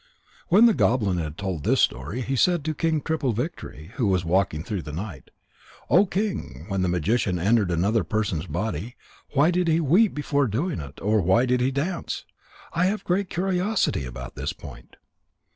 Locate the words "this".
1.63-1.79, 14.33-14.53